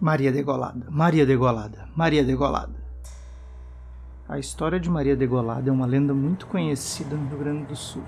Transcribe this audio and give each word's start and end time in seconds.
Maria 0.00 0.30
Degolada, 0.30 0.86
Maria 0.88 1.26
Degolada, 1.26 1.88
Maria 1.96 2.22
Degolada. 2.22 2.76
A 4.28 4.38
história 4.38 4.78
de 4.78 4.88
Maria 4.88 5.16
Degolada 5.16 5.68
é 5.68 5.72
uma 5.72 5.86
lenda 5.86 6.14
muito 6.14 6.46
conhecida 6.46 7.16
no 7.16 7.28
Rio 7.28 7.38
Grande 7.38 7.64
do 7.64 7.74
Sul, 7.74 8.04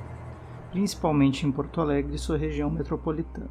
principalmente 0.71 1.45
em 1.45 1.51
Porto 1.51 1.81
Alegre 1.81 2.15
e 2.15 2.19
sua 2.19 2.39
região 2.39 2.71
metropolitana. 2.71 3.51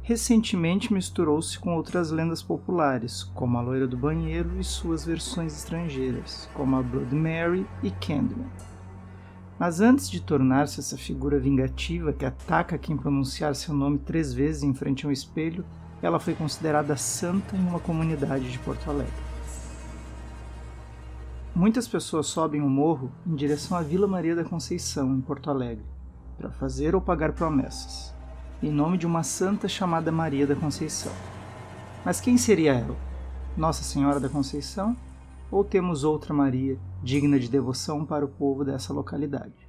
Recentemente 0.00 0.90
misturou-se 0.90 1.58
com 1.58 1.76
outras 1.76 2.10
lendas 2.10 2.42
populares, 2.42 3.22
como 3.22 3.58
a 3.58 3.60
Loira 3.60 3.86
do 3.86 3.98
Banheiro 3.98 4.58
e 4.58 4.64
suas 4.64 5.04
versões 5.04 5.54
estrangeiras, 5.58 6.48
como 6.54 6.74
a 6.76 6.82
Blood 6.82 7.14
Mary 7.14 7.66
e 7.82 7.90
Candyman. 7.90 8.48
Mas 9.58 9.82
antes 9.82 10.08
de 10.08 10.22
tornar-se 10.22 10.80
essa 10.80 10.96
figura 10.96 11.38
vingativa 11.38 12.14
que 12.14 12.24
ataca 12.24 12.78
quem 12.78 12.96
pronunciar 12.96 13.54
seu 13.54 13.74
nome 13.74 13.98
três 13.98 14.32
vezes 14.32 14.62
em 14.62 14.72
frente 14.72 15.04
a 15.04 15.10
um 15.10 15.12
espelho, 15.12 15.66
ela 16.02 16.20
foi 16.20 16.34
considerada 16.34 16.96
santa 16.96 17.56
em 17.56 17.60
uma 17.60 17.80
comunidade 17.80 18.50
de 18.50 18.58
Porto 18.58 18.90
Alegre. 18.90 19.26
Muitas 21.54 21.88
pessoas 21.88 22.26
sobem 22.26 22.60
o 22.60 22.68
morro 22.68 23.10
em 23.26 23.34
direção 23.34 23.78
à 23.78 23.82
Vila 23.82 24.06
Maria 24.06 24.36
da 24.36 24.44
Conceição, 24.44 25.14
em 25.14 25.20
Porto 25.22 25.50
Alegre, 25.50 25.86
para 26.36 26.50
fazer 26.50 26.94
ou 26.94 27.00
pagar 27.00 27.32
promessas, 27.32 28.14
em 28.62 28.70
nome 28.70 28.98
de 28.98 29.06
uma 29.06 29.22
santa 29.22 29.66
chamada 29.66 30.12
Maria 30.12 30.46
da 30.46 30.54
Conceição. 30.54 31.12
Mas 32.04 32.20
quem 32.20 32.36
seria 32.36 32.74
ela? 32.74 32.96
Nossa 33.56 33.82
Senhora 33.82 34.20
da 34.20 34.28
Conceição? 34.28 34.94
Ou 35.50 35.64
temos 35.64 36.04
outra 36.04 36.34
Maria 36.34 36.78
digna 37.02 37.38
de 37.38 37.48
devoção 37.48 38.04
para 38.04 38.24
o 38.24 38.28
povo 38.28 38.64
dessa 38.64 38.92
localidade? 38.92 39.65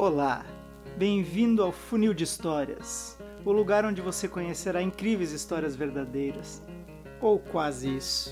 Olá, 0.00 0.46
bem-vindo 0.96 1.60
ao 1.60 1.72
Funil 1.72 2.14
de 2.14 2.22
Histórias, 2.22 3.18
o 3.44 3.50
lugar 3.50 3.84
onde 3.84 4.00
você 4.00 4.28
conhecerá 4.28 4.80
incríveis 4.80 5.32
histórias 5.32 5.74
verdadeiras, 5.74 6.62
ou 7.20 7.40
quase 7.40 7.96
isso. 7.96 8.30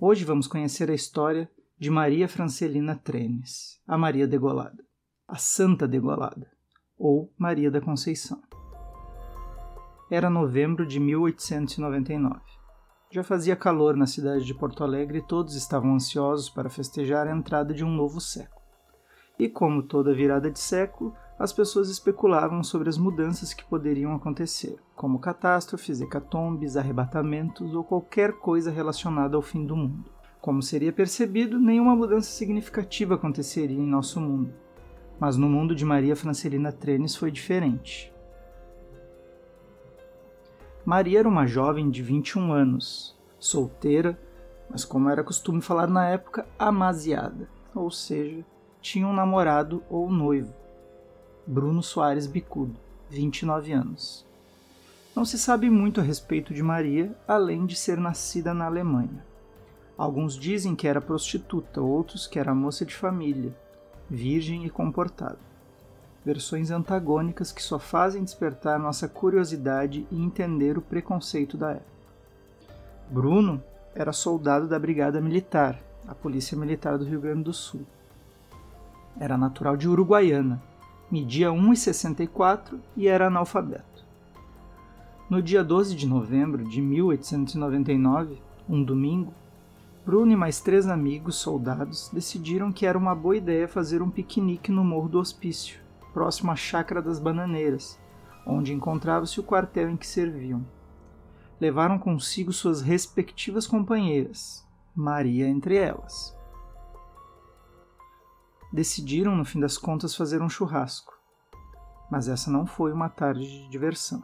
Hoje 0.00 0.24
vamos 0.24 0.48
conhecer 0.48 0.90
a 0.90 0.94
história 0.94 1.48
de 1.78 1.90
Maria 1.90 2.26
Francelina 2.26 2.96
Trenes, 2.96 3.80
a 3.86 3.96
Maria 3.96 4.26
Degolada, 4.26 4.84
a 5.28 5.36
Santa 5.36 5.86
Degolada, 5.86 6.50
ou 6.98 7.32
Maria 7.38 7.70
da 7.70 7.80
Conceição. 7.80 8.49
Era 10.12 10.28
novembro 10.28 10.84
de 10.84 10.98
1899. 10.98 12.40
Já 13.12 13.22
fazia 13.22 13.54
calor 13.54 13.96
na 13.96 14.08
cidade 14.08 14.44
de 14.44 14.52
Porto 14.52 14.82
Alegre 14.82 15.18
e 15.18 15.22
todos 15.22 15.54
estavam 15.54 15.94
ansiosos 15.94 16.50
para 16.50 16.68
festejar 16.68 17.28
a 17.28 17.30
entrada 17.30 17.72
de 17.72 17.84
um 17.84 17.94
novo 17.94 18.20
século. 18.20 18.60
E 19.38 19.48
como 19.48 19.84
toda 19.84 20.12
virada 20.12 20.50
de 20.50 20.58
século, 20.58 21.14
as 21.38 21.52
pessoas 21.52 21.88
especulavam 21.88 22.64
sobre 22.64 22.88
as 22.88 22.98
mudanças 22.98 23.54
que 23.54 23.64
poderiam 23.64 24.12
acontecer, 24.12 24.80
como 24.96 25.20
catástrofes, 25.20 26.00
hecatombes, 26.00 26.76
arrebatamentos 26.76 27.72
ou 27.72 27.84
qualquer 27.84 28.32
coisa 28.32 28.72
relacionada 28.72 29.36
ao 29.36 29.42
fim 29.42 29.64
do 29.64 29.76
mundo. 29.76 30.10
Como 30.40 30.60
seria 30.60 30.92
percebido, 30.92 31.56
nenhuma 31.56 31.94
mudança 31.94 32.30
significativa 32.32 33.14
aconteceria 33.14 33.78
em 33.78 33.86
nosso 33.86 34.20
mundo. 34.20 34.52
Mas 35.20 35.36
no 35.36 35.48
mundo 35.48 35.72
de 35.72 35.84
Maria 35.84 36.16
Francelina 36.16 36.72
Trenes 36.72 37.14
foi 37.14 37.30
diferente. 37.30 38.12
Maria 40.90 41.20
era 41.20 41.28
uma 41.28 41.46
jovem 41.46 41.88
de 41.88 42.02
21 42.02 42.52
anos, 42.52 43.16
solteira, 43.38 44.20
mas 44.68 44.84
como 44.84 45.08
era 45.08 45.22
costume 45.22 45.60
falar 45.60 45.86
na 45.86 46.08
época, 46.08 46.44
amaziada, 46.58 47.48
ou 47.72 47.92
seja, 47.92 48.44
tinha 48.82 49.06
um 49.06 49.12
namorado 49.12 49.84
ou 49.88 50.10
noivo, 50.10 50.52
Bruno 51.46 51.80
Soares 51.80 52.26
Bicudo, 52.26 52.74
29 53.08 53.70
anos. 53.70 54.26
Não 55.14 55.24
se 55.24 55.38
sabe 55.38 55.70
muito 55.70 56.00
a 56.00 56.02
respeito 56.02 56.52
de 56.52 56.60
Maria, 56.60 57.16
além 57.28 57.66
de 57.66 57.76
ser 57.76 57.96
nascida 57.96 58.52
na 58.52 58.66
Alemanha. 58.66 59.24
Alguns 59.96 60.36
dizem 60.36 60.74
que 60.74 60.88
era 60.88 61.00
prostituta, 61.00 61.80
outros 61.80 62.26
que 62.26 62.36
era 62.36 62.52
moça 62.52 62.84
de 62.84 62.96
família, 62.96 63.56
virgem 64.10 64.66
e 64.66 64.68
comportada 64.68 65.49
versões 66.24 66.70
antagônicas 66.70 67.50
que 67.50 67.62
só 67.62 67.78
fazem 67.78 68.22
despertar 68.22 68.78
nossa 68.78 69.08
curiosidade 69.08 70.06
e 70.10 70.22
entender 70.22 70.76
o 70.76 70.82
preconceito 70.82 71.56
da 71.56 71.72
época. 71.72 71.90
Bruno 73.10 73.62
era 73.94 74.12
soldado 74.12 74.68
da 74.68 74.78
Brigada 74.78 75.20
Militar, 75.20 75.80
a 76.06 76.14
Polícia 76.14 76.56
Militar 76.56 76.98
do 76.98 77.04
Rio 77.04 77.20
Grande 77.20 77.44
do 77.44 77.52
Sul. 77.52 77.86
Era 79.18 79.36
natural 79.36 79.76
de 79.76 79.88
Uruguaiana, 79.88 80.62
media 81.10 81.48
1,64 81.48 82.78
e 82.96 83.08
era 83.08 83.26
analfabeto. 83.26 84.04
No 85.28 85.42
dia 85.42 85.62
12 85.62 85.94
de 85.94 86.06
novembro 86.06 86.64
de 86.64 86.80
1899, 86.80 88.40
um 88.68 88.82
domingo, 88.82 89.32
Bruno 90.04 90.32
e 90.32 90.36
mais 90.36 90.60
três 90.60 90.86
amigos 90.86 91.36
soldados 91.36 92.08
decidiram 92.12 92.72
que 92.72 92.86
era 92.86 92.96
uma 92.96 93.14
boa 93.14 93.36
ideia 93.36 93.68
fazer 93.68 94.02
um 94.02 94.10
piquenique 94.10 94.72
no 94.72 94.84
Morro 94.84 95.08
do 95.08 95.18
Hospício, 95.18 95.78
próximo 96.12 96.50
à 96.50 96.56
Chácara 96.56 97.00
das 97.00 97.18
Bananeiras, 97.18 98.00
onde 98.46 98.72
encontrava-se 98.72 99.38
o 99.38 99.42
quartel 99.42 99.90
em 99.90 99.96
que 99.96 100.06
serviam. 100.06 100.66
Levaram 101.60 101.98
consigo 101.98 102.52
suas 102.52 102.80
respectivas 102.80 103.66
companheiras, 103.66 104.66
Maria 104.94 105.46
entre 105.48 105.76
elas. 105.76 106.36
Decidiram, 108.72 109.36
no 109.36 109.44
fim 109.44 109.60
das 109.60 109.76
contas, 109.76 110.14
fazer 110.14 110.40
um 110.40 110.48
churrasco, 110.48 111.12
mas 112.10 112.28
essa 112.28 112.50
não 112.50 112.66
foi 112.66 112.92
uma 112.92 113.08
tarde 113.08 113.46
de 113.46 113.68
diversão. 113.68 114.22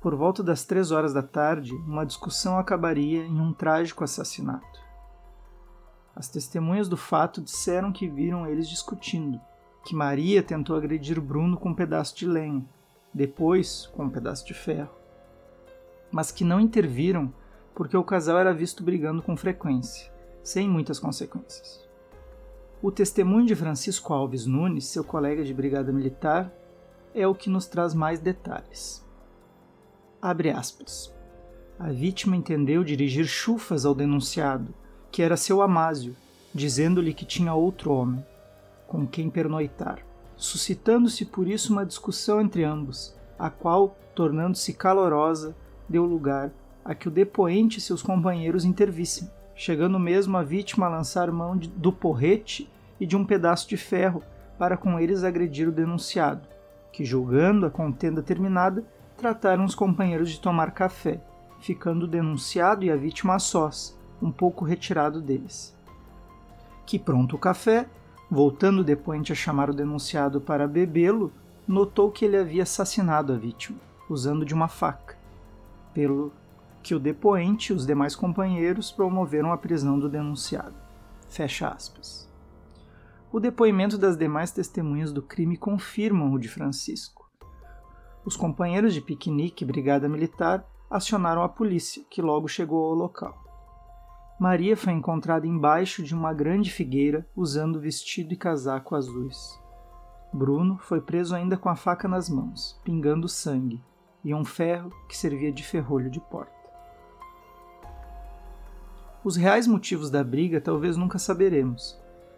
Por 0.00 0.14
volta 0.14 0.42
das 0.42 0.64
três 0.64 0.90
horas 0.90 1.14
da 1.14 1.22
tarde, 1.22 1.74
uma 1.74 2.04
discussão 2.04 2.58
acabaria 2.58 3.24
em 3.24 3.40
um 3.40 3.54
trágico 3.54 4.04
assassinato. 4.04 4.84
As 6.14 6.28
testemunhas 6.28 6.88
do 6.88 6.96
fato 6.96 7.40
disseram 7.40 7.90
que 7.90 8.08
viram 8.08 8.46
eles 8.46 8.68
discutindo, 8.68 9.40
que 9.84 9.94
Maria 9.94 10.42
tentou 10.42 10.76
agredir 10.76 11.20
Bruno 11.20 11.58
com 11.58 11.68
um 11.70 11.74
pedaço 11.74 12.16
de 12.16 12.26
lenha, 12.26 12.64
depois 13.12 13.86
com 13.94 14.04
um 14.04 14.10
pedaço 14.10 14.46
de 14.46 14.54
ferro, 14.54 14.94
mas 16.10 16.32
que 16.32 16.42
não 16.42 16.58
interviram 16.58 17.32
porque 17.74 17.96
o 17.96 18.04
casal 18.04 18.38
era 18.38 18.54
visto 18.54 18.82
brigando 18.82 19.22
com 19.22 19.36
frequência, 19.36 20.10
sem 20.42 20.68
muitas 20.68 20.98
consequências. 20.98 21.86
O 22.80 22.90
testemunho 22.90 23.46
de 23.46 23.54
Francisco 23.54 24.12
Alves 24.12 24.46
Nunes, 24.46 24.86
seu 24.86 25.04
colega 25.04 25.44
de 25.44 25.52
brigada 25.52 25.92
militar, 25.92 26.52
é 27.14 27.26
o 27.26 27.34
que 27.34 27.50
nos 27.50 27.66
traz 27.66 27.94
mais 27.94 28.20
detalhes. 28.20 29.04
Abre 30.20 30.50
aspas. 30.50 31.12
A 31.78 31.90
vítima 31.90 32.36
entendeu 32.36 32.84
dirigir 32.84 33.26
chufas 33.26 33.84
ao 33.84 33.94
denunciado, 33.94 34.72
que 35.10 35.22
era 35.22 35.36
seu 35.36 35.60
Amásio, 35.60 36.16
dizendo-lhe 36.54 37.12
que 37.12 37.24
tinha 37.24 37.54
outro 37.54 37.92
homem 37.92 38.24
com 38.94 39.08
quem 39.08 39.28
pernoitar, 39.28 39.98
suscitando-se 40.36 41.24
por 41.24 41.48
isso 41.48 41.72
uma 41.72 41.84
discussão 41.84 42.40
entre 42.40 42.62
ambos, 42.62 43.12
a 43.36 43.50
qual, 43.50 43.98
tornando-se 44.14 44.72
calorosa, 44.72 45.56
deu 45.88 46.04
lugar 46.04 46.52
a 46.84 46.94
que 46.94 47.08
o 47.08 47.10
depoente 47.10 47.78
e 47.78 47.80
seus 47.80 48.00
companheiros 48.00 48.64
intervissem, 48.64 49.28
chegando 49.52 49.98
mesmo 49.98 50.36
a 50.36 50.44
vítima 50.44 50.86
a 50.86 50.90
lançar 50.90 51.28
mão 51.32 51.56
de, 51.56 51.66
do 51.68 51.92
porrete 51.92 52.70
e 53.00 53.04
de 53.04 53.16
um 53.16 53.24
pedaço 53.24 53.68
de 53.68 53.76
ferro 53.76 54.22
para 54.56 54.76
com 54.76 55.00
eles 55.00 55.24
agredir 55.24 55.68
o 55.68 55.72
denunciado, 55.72 56.46
que, 56.92 57.04
julgando 57.04 57.66
a 57.66 57.70
contenda 57.70 58.22
terminada, 58.22 58.84
trataram 59.16 59.64
os 59.64 59.74
companheiros 59.74 60.30
de 60.30 60.38
tomar 60.38 60.70
café, 60.70 61.20
ficando 61.58 62.04
o 62.04 62.08
denunciado 62.08 62.84
e 62.84 62.92
a 62.92 62.96
vítima 62.96 63.34
a 63.34 63.38
sós, 63.40 63.98
um 64.22 64.30
pouco 64.30 64.64
retirado 64.64 65.20
deles. 65.20 65.76
Que 66.86 66.96
pronto 66.96 67.34
o 67.34 67.40
café, 67.40 67.88
Voltando 68.34 68.80
o 68.80 68.84
depoente 68.84 69.30
a 69.30 69.34
chamar 69.36 69.70
o 69.70 69.72
denunciado 69.72 70.40
para 70.40 70.66
bebê-lo, 70.66 71.32
notou 71.68 72.10
que 72.10 72.24
ele 72.24 72.36
havia 72.36 72.64
assassinado 72.64 73.32
a 73.32 73.36
vítima, 73.36 73.78
usando 74.10 74.44
de 74.44 74.52
uma 74.52 74.66
faca, 74.66 75.16
pelo 75.92 76.32
que 76.82 76.96
o 76.96 76.98
depoente 76.98 77.72
e 77.72 77.76
os 77.76 77.86
demais 77.86 78.16
companheiros 78.16 78.90
promoveram 78.90 79.52
a 79.52 79.56
prisão 79.56 80.00
do 80.00 80.08
denunciado. 80.08 80.74
Fecha 81.28 81.68
aspas. 81.68 82.28
O 83.30 83.38
depoimento 83.38 83.96
das 83.96 84.16
demais 84.16 84.50
testemunhas 84.50 85.12
do 85.12 85.22
crime 85.22 85.56
confirmam 85.56 86.32
o 86.32 86.38
de 86.40 86.48
Francisco. 86.48 87.30
Os 88.24 88.36
companheiros 88.36 88.92
de 88.92 89.00
piquenique 89.00 89.62
e 89.62 89.66
brigada 89.66 90.08
militar 90.08 90.68
acionaram 90.90 91.44
a 91.44 91.48
polícia, 91.48 92.02
que 92.10 92.20
logo 92.20 92.48
chegou 92.48 92.84
ao 92.84 92.94
local. 92.94 93.43
Maria 94.38 94.76
foi 94.76 94.92
encontrada 94.92 95.46
embaixo 95.46 96.02
de 96.02 96.14
uma 96.14 96.32
grande 96.32 96.70
figueira 96.70 97.26
usando 97.36 97.80
vestido 97.80 98.34
e 98.34 98.36
casaco 98.36 98.96
azuis. 98.96 99.58
Bruno 100.32 100.76
foi 100.78 101.00
preso 101.00 101.34
ainda 101.34 101.56
com 101.56 101.68
a 101.68 101.76
faca 101.76 102.08
nas 102.08 102.28
mãos, 102.28 102.80
pingando 102.84 103.28
sangue, 103.28 103.80
e 104.24 104.34
um 104.34 104.44
ferro 104.44 104.90
que 105.08 105.16
servia 105.16 105.52
de 105.52 105.62
ferrolho 105.62 106.10
de 106.10 106.18
porta. 106.18 106.52
Os 109.22 109.36
reais 109.36 109.68
motivos 109.68 110.10
da 110.10 110.24
briga 110.24 110.60
talvez 110.60 110.96
nunca 110.96 111.18
saberemos, 111.18 111.96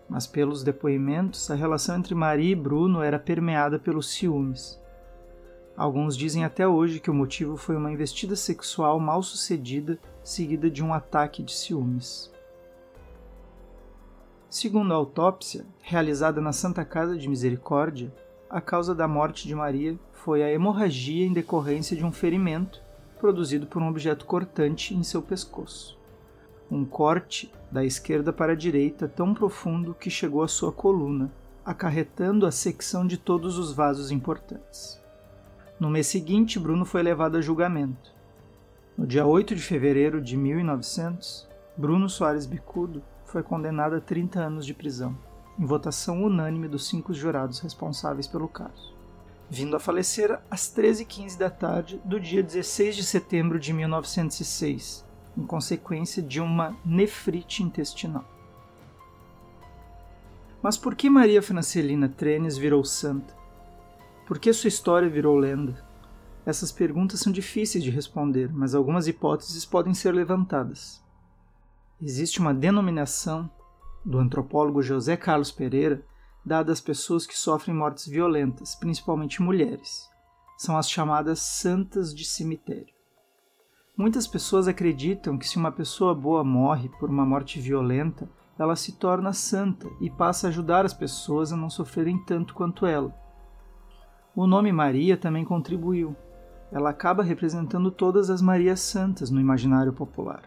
mas 0.08 0.26
pelos 0.26 0.62
depoimentos, 0.62 1.50
a 1.50 1.54
relação 1.54 1.96
entre 1.96 2.14
Maria 2.14 2.52
e 2.52 2.54
Bruno 2.54 3.00
era 3.00 3.18
permeada 3.18 3.78
pelos 3.78 4.10
ciúmes. 4.10 4.78
Alguns 5.76 6.16
dizem 6.16 6.44
até 6.44 6.68
hoje 6.68 7.00
que 7.00 7.10
o 7.10 7.14
motivo 7.14 7.56
foi 7.56 7.76
uma 7.76 7.90
investida 7.90 8.36
sexual 8.36 9.00
mal 9.00 9.22
sucedida, 9.22 9.98
seguida 10.26 10.70
de 10.70 10.82
um 10.82 10.92
ataque 10.92 11.42
de 11.42 11.52
ciúmes. 11.52 12.32
Segundo 14.48 14.92
a 14.92 14.96
autópsia, 14.96 15.64
realizada 15.80 16.40
na 16.40 16.52
Santa 16.52 16.84
Casa 16.84 17.16
de 17.16 17.28
Misericórdia, 17.28 18.12
a 18.48 18.60
causa 18.60 18.94
da 18.94 19.06
morte 19.06 19.46
de 19.46 19.54
Maria 19.54 19.98
foi 20.12 20.42
a 20.42 20.50
hemorragia 20.50 21.26
em 21.26 21.32
decorrência 21.32 21.96
de 21.96 22.04
um 22.04 22.12
ferimento 22.12 22.82
produzido 23.18 23.66
por 23.66 23.82
um 23.82 23.88
objeto 23.88 24.24
cortante 24.24 24.94
em 24.94 25.02
seu 25.02 25.22
pescoço 25.22 25.96
um 26.70 26.84
corte 26.84 27.52
da 27.70 27.84
esquerda 27.84 28.32
para 28.32 28.52
a 28.52 28.56
direita 28.56 29.08
tão 29.08 29.32
profundo 29.32 29.94
que 29.94 30.10
chegou 30.10 30.42
à 30.42 30.48
sua 30.48 30.72
coluna, 30.72 31.30
acarretando 31.64 32.46
a 32.46 32.50
secção 32.50 33.06
de 33.06 33.16
todos 33.16 33.58
os 33.58 33.72
vasos 33.72 34.10
importantes. 34.10 35.00
No 35.78 35.90
mês 35.90 36.06
seguinte, 36.06 36.58
Bruno 36.58 36.84
foi 36.84 37.02
levado 37.02 37.36
a 37.36 37.40
julgamento. 37.40 38.15
No 38.96 39.06
dia 39.06 39.26
8 39.26 39.54
de 39.54 39.60
fevereiro 39.60 40.22
de 40.22 40.38
1900, 40.38 41.46
Bruno 41.76 42.08
Soares 42.08 42.46
Bicudo 42.46 43.02
foi 43.26 43.42
condenado 43.42 43.94
a 43.94 44.00
30 44.00 44.40
anos 44.40 44.64
de 44.64 44.72
prisão, 44.72 45.14
em 45.58 45.66
votação 45.66 46.24
unânime 46.24 46.66
dos 46.66 46.88
cinco 46.88 47.12
jurados 47.12 47.58
responsáveis 47.58 48.26
pelo 48.26 48.48
caso, 48.48 48.94
vindo 49.50 49.76
a 49.76 49.78
falecer 49.78 50.40
às 50.50 50.74
13h15 50.74 51.36
da 51.36 51.50
tarde 51.50 52.00
do 52.06 52.18
dia 52.18 52.42
16 52.42 52.96
de 52.96 53.04
setembro 53.04 53.60
de 53.60 53.70
1906, 53.74 55.04
em 55.36 55.44
consequência 55.44 56.22
de 56.22 56.40
uma 56.40 56.74
nefrite 56.82 57.62
intestinal. 57.62 58.24
Mas 60.62 60.78
por 60.78 60.94
que 60.94 61.10
Maria 61.10 61.42
Francelina 61.42 62.08
Trenes 62.08 62.56
virou 62.56 62.82
santa? 62.82 63.34
Por 64.26 64.38
que 64.38 64.54
sua 64.54 64.68
história 64.68 65.06
virou 65.06 65.36
lenda? 65.36 65.85
Essas 66.46 66.70
perguntas 66.70 67.18
são 67.18 67.32
difíceis 67.32 67.82
de 67.82 67.90
responder, 67.90 68.52
mas 68.52 68.72
algumas 68.72 69.08
hipóteses 69.08 69.66
podem 69.66 69.92
ser 69.92 70.14
levantadas. 70.14 71.04
Existe 72.00 72.38
uma 72.38 72.54
denominação 72.54 73.50
do 74.04 74.18
antropólogo 74.18 74.80
José 74.80 75.16
Carlos 75.16 75.50
Pereira 75.50 76.04
dada 76.44 76.72
às 76.72 76.80
pessoas 76.80 77.26
que 77.26 77.36
sofrem 77.36 77.76
mortes 77.76 78.06
violentas, 78.06 78.76
principalmente 78.76 79.42
mulheres. 79.42 80.08
São 80.56 80.78
as 80.78 80.88
chamadas 80.88 81.40
santas 81.40 82.14
de 82.14 82.24
cemitério. 82.24 82.94
Muitas 83.96 84.28
pessoas 84.28 84.68
acreditam 84.68 85.36
que 85.36 85.48
se 85.48 85.56
uma 85.56 85.72
pessoa 85.72 86.14
boa 86.14 86.44
morre 86.44 86.88
por 87.00 87.10
uma 87.10 87.26
morte 87.26 87.58
violenta, 87.58 88.30
ela 88.56 88.76
se 88.76 88.92
torna 88.92 89.32
santa 89.32 89.88
e 90.00 90.08
passa 90.08 90.46
a 90.46 90.50
ajudar 90.50 90.84
as 90.84 90.94
pessoas 90.94 91.52
a 91.52 91.56
não 91.56 91.68
sofrerem 91.68 92.22
tanto 92.24 92.54
quanto 92.54 92.86
ela. 92.86 93.12
O 94.34 94.46
nome 94.46 94.70
Maria 94.70 95.16
também 95.16 95.44
contribuiu. 95.44 96.14
Ela 96.72 96.90
acaba 96.90 97.22
representando 97.22 97.90
todas 97.90 98.30
as 98.30 98.42
Marias 98.42 98.80
Santas 98.80 99.30
no 99.30 99.40
imaginário 99.40 99.92
popular. 99.92 100.42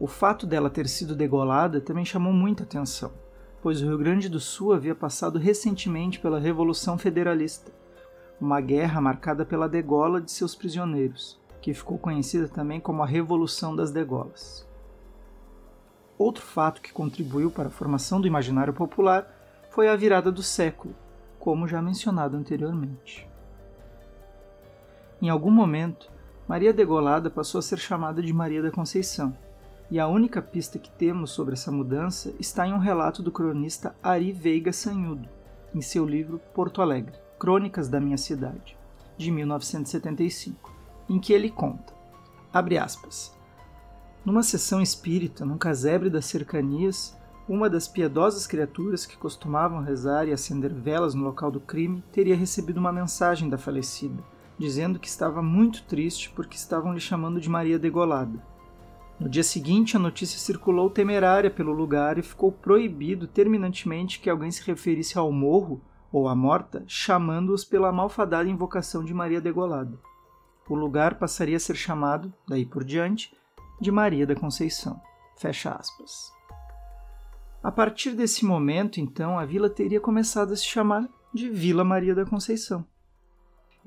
O 0.00 0.06
fato 0.06 0.46
dela 0.46 0.70
ter 0.70 0.88
sido 0.88 1.16
degolada 1.16 1.80
também 1.80 2.04
chamou 2.04 2.32
muita 2.32 2.62
atenção, 2.62 3.12
pois 3.62 3.82
o 3.82 3.86
Rio 3.86 3.98
Grande 3.98 4.28
do 4.28 4.38
Sul 4.38 4.72
havia 4.72 4.94
passado 4.94 5.38
recentemente 5.38 6.20
pela 6.20 6.38
Revolução 6.38 6.96
Federalista, 6.96 7.72
uma 8.40 8.60
guerra 8.60 9.00
marcada 9.00 9.44
pela 9.44 9.68
degola 9.68 10.20
de 10.20 10.30
seus 10.30 10.54
prisioneiros 10.54 11.38
que 11.60 11.74
ficou 11.74 11.98
conhecida 11.98 12.48
também 12.48 12.80
como 12.80 13.02
a 13.02 13.06
Revolução 13.06 13.74
das 13.74 13.90
Degolas. 13.90 14.66
Outro 16.16 16.42
fato 16.42 16.80
que 16.80 16.92
contribuiu 16.92 17.50
para 17.50 17.68
a 17.68 17.70
formação 17.70 18.20
do 18.20 18.26
imaginário 18.26 18.72
popular 18.72 19.26
foi 19.70 19.88
a 19.88 19.96
virada 19.96 20.32
do 20.32 20.42
século, 20.42 20.94
como 21.38 21.68
já 21.68 21.80
mencionado 21.80 22.36
anteriormente. 22.36 23.27
Em 25.20 25.28
algum 25.28 25.50
momento, 25.50 26.10
Maria 26.46 26.72
Degolada 26.72 27.28
passou 27.28 27.58
a 27.58 27.62
ser 27.62 27.78
chamada 27.78 28.22
de 28.22 28.32
Maria 28.32 28.62
da 28.62 28.70
Conceição, 28.70 29.36
e 29.90 29.98
a 29.98 30.06
única 30.06 30.40
pista 30.40 30.78
que 30.78 30.90
temos 30.90 31.30
sobre 31.30 31.54
essa 31.54 31.72
mudança 31.72 32.32
está 32.38 32.66
em 32.66 32.72
um 32.72 32.78
relato 32.78 33.22
do 33.22 33.32
cronista 33.32 33.94
Ari 34.02 34.32
Veiga 34.32 34.72
Sanhudo, 34.72 35.28
em 35.74 35.80
seu 35.80 36.04
livro 36.06 36.40
Porto 36.54 36.80
Alegre, 36.80 37.14
Crônicas 37.38 37.88
da 37.88 38.00
Minha 38.00 38.18
Cidade, 38.18 38.76
de 39.16 39.30
1975 39.30 40.78
em 41.08 41.18
que 41.18 41.32
ele 41.32 41.50
conta, 41.50 41.92
abre 42.52 42.78
aspas, 42.78 43.34
numa 44.24 44.42
sessão 44.42 44.82
espírita, 44.82 45.44
num 45.44 45.56
casebre 45.56 46.10
das 46.10 46.26
cercanias, 46.26 47.16
uma 47.48 47.70
das 47.70 47.88
piedosas 47.88 48.46
criaturas 48.46 49.06
que 49.06 49.16
costumavam 49.16 49.82
rezar 49.82 50.28
e 50.28 50.32
acender 50.32 50.72
velas 50.72 51.14
no 51.14 51.24
local 51.24 51.50
do 51.50 51.60
crime 51.60 52.04
teria 52.12 52.36
recebido 52.36 52.76
uma 52.76 52.92
mensagem 52.92 53.48
da 53.48 53.56
falecida, 53.56 54.22
dizendo 54.58 54.98
que 54.98 55.08
estava 55.08 55.42
muito 55.42 55.84
triste 55.84 56.30
porque 56.30 56.56
estavam 56.56 56.92
lhe 56.92 57.00
chamando 57.00 57.40
de 57.40 57.48
Maria 57.48 57.78
Degolada. 57.78 58.42
No 59.18 59.28
dia 59.28 59.42
seguinte, 59.42 59.96
a 59.96 60.00
notícia 60.00 60.38
circulou 60.38 60.90
temerária 60.90 61.50
pelo 61.50 61.72
lugar 61.72 62.18
e 62.18 62.22
ficou 62.22 62.52
proibido 62.52 63.26
terminantemente 63.26 64.20
que 64.20 64.30
alguém 64.30 64.50
se 64.50 64.62
referisse 64.64 65.18
ao 65.18 65.32
morro 65.32 65.80
ou 66.12 66.28
à 66.28 66.34
morta, 66.34 66.84
chamando-os 66.86 67.64
pela 67.64 67.92
malfadada 67.92 68.48
invocação 68.48 69.04
de 69.04 69.12
Maria 69.12 69.40
Degolada 69.40 69.98
o 70.68 70.74
lugar 70.74 71.18
passaria 71.18 71.56
a 71.56 71.60
ser 71.60 71.76
chamado, 71.76 72.32
daí 72.46 72.64
por 72.66 72.84
diante, 72.84 73.34
de 73.80 73.90
Maria 73.90 74.26
da 74.26 74.34
Conceição. 74.34 75.00
Fecha 75.36 75.70
aspas. 75.70 76.32
A 77.62 77.72
partir 77.72 78.12
desse 78.12 78.44
momento, 78.44 79.00
então, 79.00 79.38
a 79.38 79.44
vila 79.44 79.70
teria 79.70 80.00
começado 80.00 80.52
a 80.52 80.56
se 80.56 80.64
chamar 80.64 81.08
de 81.32 81.48
Vila 81.48 81.84
Maria 81.84 82.14
da 82.14 82.24
Conceição. 82.24 82.84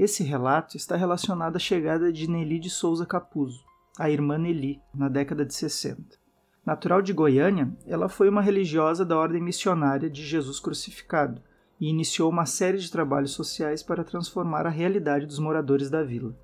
Esse 0.01 0.23
relato 0.23 0.75
está 0.75 0.95
relacionado 0.95 1.57
à 1.57 1.59
chegada 1.59 2.11
de 2.11 2.27
Nelly 2.27 2.57
de 2.57 2.71
Souza 2.71 3.05
Capuzzo, 3.05 3.63
a 3.99 4.09
irmã 4.09 4.35
Nelly, 4.35 4.81
na 4.91 5.07
década 5.07 5.45
de 5.45 5.53
60. 5.53 6.17
Natural 6.65 7.03
de 7.03 7.13
Goiânia, 7.13 7.71
ela 7.85 8.09
foi 8.09 8.27
uma 8.27 8.41
religiosa 8.41 9.05
da 9.05 9.15
ordem 9.15 9.39
missionária 9.39 10.09
de 10.09 10.25
Jesus 10.25 10.59
crucificado 10.59 11.39
e 11.79 11.87
iniciou 11.87 12.31
uma 12.31 12.47
série 12.47 12.79
de 12.79 12.91
trabalhos 12.91 13.33
sociais 13.33 13.83
para 13.83 14.03
transformar 14.03 14.65
a 14.65 14.71
realidade 14.71 15.27
dos 15.27 15.37
moradores 15.37 15.87
da 15.87 16.01
vila. 16.01 16.35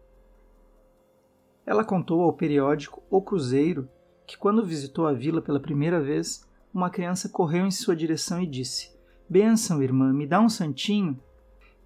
Ela 1.66 1.84
contou 1.84 2.22
ao 2.22 2.34
periódico 2.34 3.02
O 3.10 3.24
Cruzeiro 3.24 3.90
que, 4.28 4.38
quando 4.38 4.64
visitou 4.64 5.08
a 5.08 5.14
vila 5.14 5.42
pela 5.42 5.60
primeira 5.60 6.00
vez, 6.00 6.48
uma 6.72 6.92
criança 6.92 7.28
correu 7.28 7.66
em 7.66 7.72
sua 7.72 7.96
direção 7.96 8.40
e 8.40 8.46
disse: 8.46 8.96
Benção, 9.28 9.82
irmã, 9.82 10.14
me 10.14 10.28
dá 10.28 10.40
um 10.40 10.48
santinho? 10.48 11.20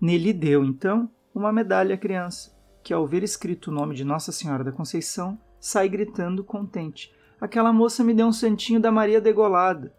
Nele 0.01 0.33
deu, 0.33 0.65
então, 0.65 1.09
uma 1.33 1.51
medalha 1.51 1.95
à 1.95 1.97
criança, 1.97 2.51
que, 2.83 2.93
ao 2.93 3.07
ver 3.07 3.23
escrito 3.23 3.67
o 3.69 3.73
nome 3.73 3.95
de 3.95 4.03
Nossa 4.03 4.31
Senhora 4.31 4.63
da 4.63 4.71
Conceição, 4.71 5.39
sai 5.59 5.87
gritando 5.87 6.43
contente: 6.43 7.13
Aquela 7.39 7.71
moça 7.71 8.03
me 8.03 8.13
deu 8.13 8.27
um 8.27 8.33
santinho 8.33 8.79
da 8.79 8.91
Maria 8.91 9.21
Degolada. 9.21 9.93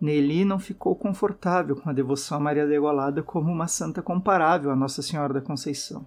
Nelly 0.00 0.44
não 0.44 0.58
ficou 0.58 0.94
confortável 0.94 1.74
com 1.74 1.90
a 1.90 1.92
devoção 1.92 2.38
a 2.38 2.40
Maria 2.40 2.66
Degolada 2.66 3.22
como 3.22 3.50
uma 3.50 3.66
santa 3.66 4.00
comparável 4.00 4.70
a 4.70 4.76
Nossa 4.76 5.02
Senhora 5.02 5.34
da 5.34 5.40
Conceição. 5.40 6.06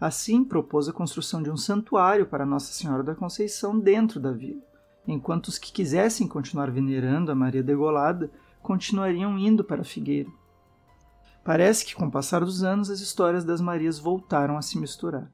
Assim, 0.00 0.42
propôs 0.42 0.88
a 0.88 0.92
construção 0.92 1.42
de 1.42 1.50
um 1.50 1.56
santuário 1.56 2.24
para 2.26 2.46
Nossa 2.46 2.72
Senhora 2.72 3.02
da 3.02 3.14
Conceição 3.14 3.78
dentro 3.78 4.18
da 4.18 4.32
vila, 4.32 4.62
enquanto 5.06 5.48
os 5.48 5.58
que 5.58 5.70
quisessem 5.70 6.26
continuar 6.26 6.70
venerando 6.70 7.30
a 7.30 7.34
Maria 7.34 7.62
Degolada 7.62 8.30
continuariam 8.62 9.38
indo 9.38 9.62
para 9.62 9.82
a 9.82 9.84
Figueira. 9.84 10.30
Parece 11.42 11.84
que, 11.84 11.94
com 11.94 12.06
o 12.06 12.10
passar 12.10 12.44
dos 12.44 12.62
anos, 12.62 12.90
as 12.90 13.00
histórias 13.00 13.44
das 13.44 13.60
Marias 13.60 13.98
voltaram 13.98 14.58
a 14.58 14.62
se 14.62 14.78
misturar. 14.78 15.30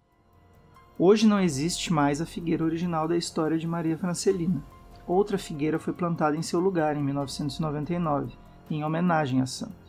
Hoje 0.98 1.26
não 1.26 1.40
existe 1.40 1.92
mais 1.92 2.20
a 2.20 2.26
figueira 2.26 2.64
original 2.64 3.08
da 3.08 3.16
história 3.16 3.58
de 3.58 3.66
Maria 3.66 3.98
Francelina. 3.98 4.64
Outra 5.06 5.36
figueira 5.36 5.78
foi 5.78 5.92
plantada 5.92 6.36
em 6.36 6.42
seu 6.42 6.58
lugar 6.58 6.96
em 6.96 7.02
1999, 7.02 8.34
em 8.70 8.84
homenagem 8.84 9.40
à 9.42 9.46
santa. 9.46 9.86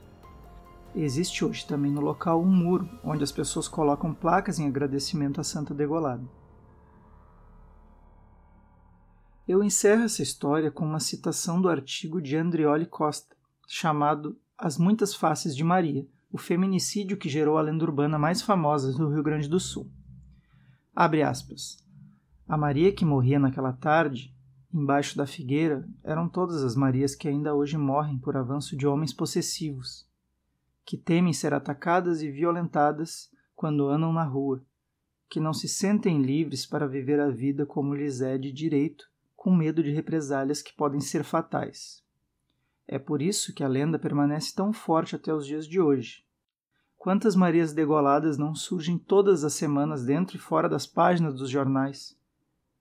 Existe 0.95 1.45
hoje 1.45 1.65
também 1.65 1.91
no 1.91 2.01
local 2.01 2.41
um 2.41 2.47
muro 2.47 2.89
onde 3.03 3.23
as 3.23 3.31
pessoas 3.31 3.67
colocam 3.67 4.13
placas 4.13 4.57
em 4.57 4.67
agradecimento 4.67 5.39
à 5.39 5.43
Santa 5.43 5.73
Degolada. 5.73 6.23
Eu 9.47 9.63
encerro 9.63 10.03
essa 10.03 10.23
história 10.23 10.71
com 10.71 10.85
uma 10.85 10.99
citação 10.99 11.61
do 11.61 11.69
artigo 11.69 12.21
de 12.21 12.35
Andrioli 12.35 12.85
Costa, 12.85 13.35
chamado 13.67 14.37
As 14.59 14.75
Muitas 14.75 15.13
Faces 15.13 15.55
de 15.55 15.63
Maria, 15.63 16.07
o 16.31 16.37
feminicídio 16.39 17.15
que 17.15 17.29
gerou 17.29 17.59
a 17.59 17.61
lenda 17.61 17.85
urbana 17.85 18.17
mais 18.17 18.41
famosa 18.41 18.91
do 18.91 19.07
Rio 19.07 19.21
Grande 19.21 19.47
do 19.47 19.59
Sul. 19.59 19.87
Abre 20.95 21.21
aspas. 21.21 21.77
A 22.47 22.57
Maria 22.57 22.91
que 22.91 23.05
morria 23.05 23.37
naquela 23.37 23.71
tarde, 23.71 24.35
embaixo 24.73 25.15
da 25.15 25.27
figueira, 25.27 25.87
eram 26.03 26.27
todas 26.27 26.63
as 26.63 26.75
Marias 26.75 27.13
que 27.13 27.27
ainda 27.27 27.53
hoje 27.53 27.77
morrem 27.77 28.17
por 28.17 28.35
avanço 28.35 28.75
de 28.75 28.87
homens 28.87 29.13
possessivos, 29.13 30.07
que 30.83 30.97
temem 30.97 31.33
ser 31.33 31.53
atacadas 31.53 32.23
e 32.23 32.31
violentadas 32.31 33.29
quando 33.55 33.87
andam 33.87 34.11
na 34.11 34.23
rua, 34.23 34.65
que 35.29 35.39
não 35.39 35.53
se 35.53 35.67
sentem 35.67 36.19
livres 36.19 36.65
para 36.65 36.87
viver 36.87 37.19
a 37.19 37.29
vida 37.29 37.63
como 37.63 37.93
lhes 37.93 38.21
é 38.21 38.39
de 38.39 38.51
direito, 38.51 39.07
com 39.35 39.55
medo 39.55 39.83
de 39.83 39.91
represálias 39.91 40.63
que 40.63 40.75
podem 40.75 40.99
ser 40.99 41.23
fatais. 41.23 42.06
É 42.87 42.97
por 42.97 43.21
isso 43.21 43.53
que 43.53 43.63
a 43.63 43.67
lenda 43.67 43.99
permanece 43.99 44.55
tão 44.55 44.71
forte 44.71 45.15
até 45.15 45.33
os 45.33 45.45
dias 45.45 45.67
de 45.67 45.79
hoje. 45.79 46.23
Quantas 46.97 47.35
Marias 47.35 47.73
degoladas 47.73 48.37
não 48.37 48.55
surgem 48.55 48.97
todas 48.97 49.43
as 49.43 49.53
semanas 49.53 50.05
dentro 50.05 50.37
e 50.37 50.39
fora 50.39 50.69
das 50.69 50.87
páginas 50.87 51.35
dos 51.35 51.49
jornais? 51.49 52.17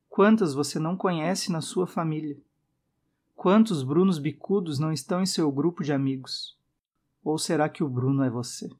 Quantas 0.08 0.54
você 0.54 0.78
não 0.78 0.96
conhece 0.96 1.50
na 1.50 1.60
sua 1.60 1.86
família? 1.86 2.38
Quantos 3.34 3.82
Brunos 3.82 4.18
bicudos 4.18 4.78
não 4.78 4.92
estão 4.92 5.20
em 5.20 5.26
seu 5.26 5.50
grupo 5.52 5.84
de 5.84 5.92
amigos? 5.92 6.56
Ou 7.22 7.36
será 7.36 7.68
que 7.68 7.84
o 7.84 7.88
Bruno 7.88 8.22
é 8.22 8.30
você? 8.30 8.70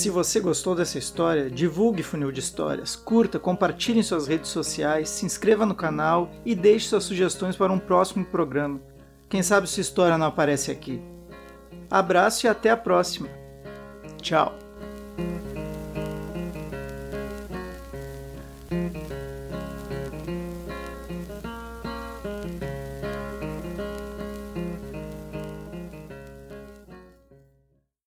Se 0.00 0.08
você 0.08 0.40
gostou 0.40 0.74
dessa 0.74 0.98
história, 0.98 1.50
divulgue 1.50 2.02
Funil 2.02 2.32
de 2.32 2.40
Histórias, 2.40 2.96
curta, 2.96 3.38
compartilhe 3.38 3.98
em 3.98 4.02
suas 4.02 4.26
redes 4.26 4.48
sociais, 4.48 5.10
se 5.10 5.26
inscreva 5.26 5.66
no 5.66 5.74
canal 5.74 6.30
e 6.42 6.54
deixe 6.54 6.88
suas 6.88 7.04
sugestões 7.04 7.54
para 7.54 7.70
um 7.70 7.78
próximo 7.78 8.24
programa. 8.24 8.80
Quem 9.28 9.42
sabe 9.42 9.66
sua 9.66 9.82
história 9.82 10.16
não 10.16 10.26
aparece 10.26 10.70
aqui. 10.70 11.02
Abraço 11.90 12.46
e 12.46 12.48
até 12.48 12.70
a 12.70 12.76
próxima. 12.78 13.28
Tchau. 14.22 14.69